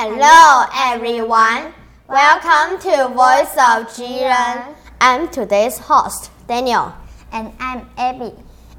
[0.00, 1.74] Hello everyone.
[2.08, 4.76] Welcome to Voice of Jiren.
[5.00, 6.94] I'm today's host, Daniel.
[7.32, 8.32] And I'm Abby.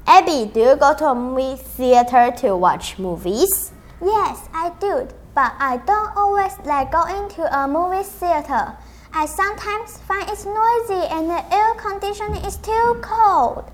[0.06, 3.70] Abby, do you go to a movie theater to watch movies?
[4.00, 8.74] Yes, I do, but I don't always like going to a movie theater.
[9.12, 13.70] I sometimes find it's noisy and the air conditioning is too cold.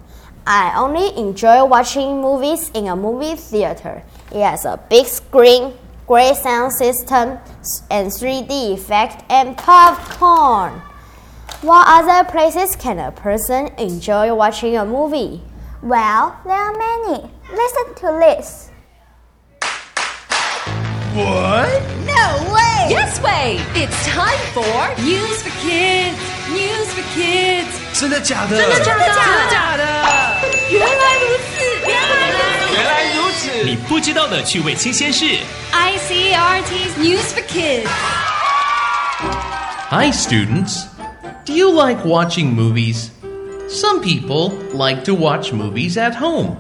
[0.49, 4.03] I only enjoy watching movies in a movie theater.
[4.33, 5.75] It has a big screen,
[6.08, 7.38] great sound system,
[7.90, 10.82] and 3D effect and popcorn.
[11.62, 15.42] What other places can a person enjoy watching a movie?
[15.84, 17.30] Well, there are many.
[17.52, 18.70] Listen to this.
[21.14, 21.70] What?
[22.08, 22.88] No way!
[22.90, 23.60] Yes way!
[23.76, 26.18] It's time for News for Kids.
[26.50, 27.72] News for Kids.
[27.94, 28.58] 真的假的？
[28.58, 29.06] 真的假的？
[29.06, 29.55] 真的假的？
[33.96, 35.26] 不知道的趣味新鲜事。
[35.72, 37.88] ICRT's News for Kids.
[39.90, 40.86] Hi, students.
[41.46, 43.10] Do you like watching movies?
[43.70, 46.58] Some people like to watch movies at home,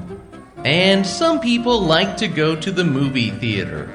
[0.63, 3.87] and some people like to go to the movie theater.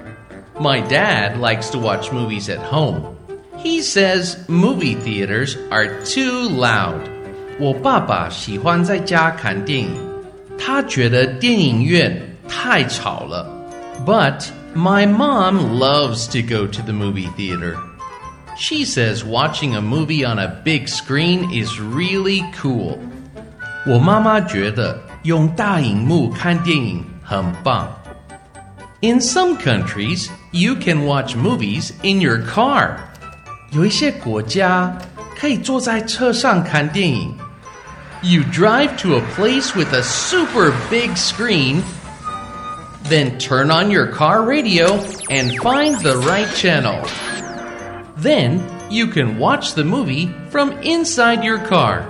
[0.59, 3.17] My dad likes to watch movies at home.
[3.57, 7.01] He says movie theaters are too loud.
[7.59, 9.97] 我爸爸喜欢在家看电影，
[10.59, 13.47] 他觉得电影院 太吵了。
[14.05, 17.77] But my mom loves to go to the movie theater.
[18.59, 22.99] She says watching a movie on a big screen is really cool.
[23.87, 27.89] 我妈妈觉得用大荧幕看电影很棒。
[29.01, 32.97] In some countries, you can watch movies in your car.
[33.73, 34.97] 有一些国家
[35.39, 37.37] 可以坐在车上看电影。
[38.23, 41.83] You drive to a place with a super big screen,
[43.09, 44.99] then turn on your car radio
[45.31, 47.01] and find the right channel.
[48.17, 48.61] Then
[48.91, 52.03] you can watch the movie from inside your car.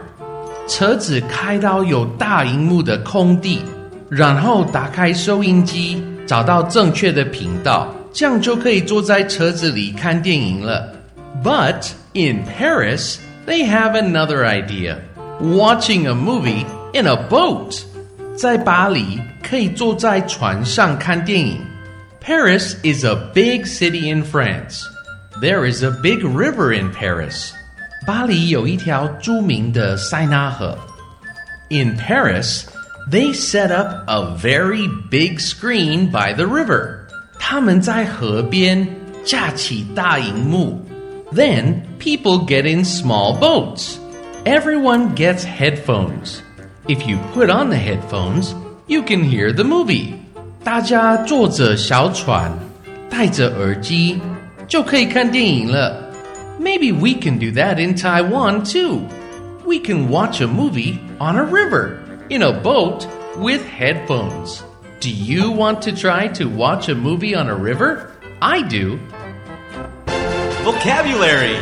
[0.68, 3.60] 车子开到有大荧幕的空地，
[4.08, 10.92] 然后打开收音机，找到正确的频道，这样就可以坐在车子里看电影了。
[11.44, 13.16] But in Paris,
[13.46, 14.96] they have another idea:
[15.40, 17.84] watching a movie in a boat.
[18.36, 21.60] 在巴黎可以坐在船上看电影。
[22.20, 24.82] Paris is a big city in France.
[25.40, 27.52] There is a big river in Paris.
[28.06, 30.76] 巴黎有一条着名的塞纳河。
[31.68, 32.64] In Paris,
[33.10, 37.06] they set up a very big screen by the river.
[37.38, 38.86] 他们在河边
[39.24, 40.84] 架起大荧幕。
[41.32, 43.98] Then people get in small boats.
[44.44, 46.40] Everyone gets headphones.
[46.90, 48.54] If you put on the headphones,
[48.86, 50.14] you can hear the movie.
[50.62, 52.52] 大家坐着小船，
[53.08, 54.20] 戴着耳机，
[54.66, 56.12] 就可以看电影了。
[56.60, 59.02] Maybe we can do that in Taiwan too.
[59.64, 61.98] We can watch a movie on a river
[62.28, 63.06] in a boat
[63.36, 64.60] with headphones.
[65.00, 68.10] Do you want to try to watch a movie on a river?
[68.40, 68.98] I do.
[70.64, 71.56] Vocabulary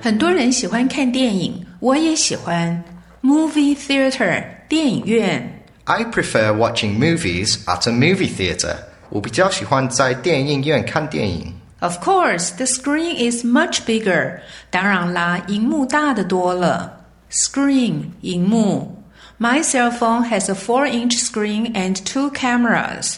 [0.00, 2.82] 很多人喜欢看电影，我也喜欢。
[3.26, 5.62] Movie theater 电影院。
[5.84, 8.76] I prefer watching movies at a movie theater.
[9.10, 11.54] 我比较喜欢在电影院看电影。
[11.80, 14.40] Of course, the screen is much bigger.
[14.70, 17.00] 当然啦，荧幕大得多了。
[17.30, 19.02] Screen 荧幕。
[19.38, 23.16] My cell phone has a four-inch screen and two cameras.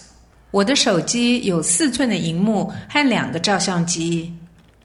[0.51, 4.33] 我的手机有四寸的荧幕和两个照相机。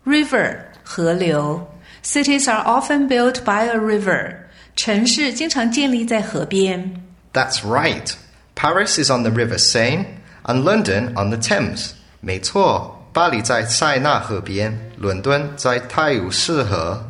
[0.05, 1.65] River 河流。
[2.03, 4.35] Cities are often built by a river.
[4.75, 7.03] 城市经常建立在河边。
[7.33, 8.11] That's right.
[8.55, 10.05] Paris is on the River Seine
[10.43, 11.91] and London on the Thames.
[12.21, 17.05] 没错，巴黎在塞纳河边，伦敦在泰晤士河。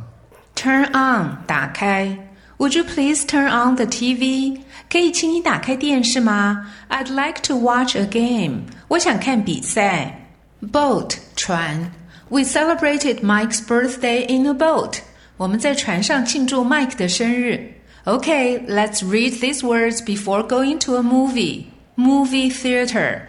[0.56, 2.18] Turn on 打开。
[2.58, 4.60] Would you please turn on the TV？
[4.92, 6.68] 可以请你打开电视吗？
[6.90, 8.64] I'd like to watch a game。
[8.90, 10.28] 我想看比赛。
[10.62, 11.92] Boat 船。
[12.28, 15.00] We celebrated Mike's birthday in a boat。
[15.38, 17.74] 我们在船上庆祝 Mike 的生日。
[18.06, 21.66] Okay, let's read these words before going to a movie.
[21.96, 23.22] Movie theater.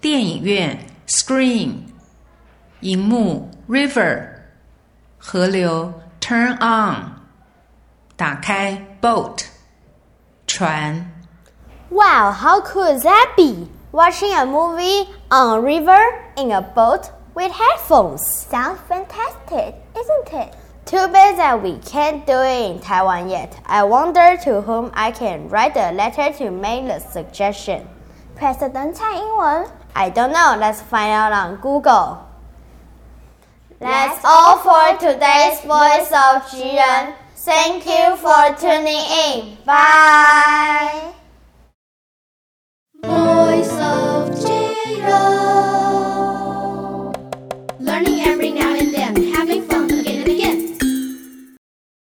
[0.00, 1.88] 电影院 screen.
[2.80, 4.28] 荧幕 river.
[5.18, 7.22] 河流 turn on.
[8.16, 9.44] 打开 boat.
[10.46, 11.10] 船
[11.90, 13.68] Wow, how cool is that be?
[13.92, 15.98] Watching a movie on a river
[16.36, 18.20] in a boat with headphones.
[18.26, 20.54] Sounds fantastic, isn't it?
[20.85, 23.57] Too bad that we can't do it in Taiwan yet.
[23.65, 27.87] I wonder to whom I can write a letter to make the suggestion.
[28.35, 29.71] President Tsai Ing-wen?
[29.95, 30.57] I don't know.
[30.59, 32.27] Let's find out on Google.
[33.79, 37.15] That's all for today's Voice of Jiren.
[37.35, 39.57] Thank you for tuning in.
[39.65, 41.13] Bye.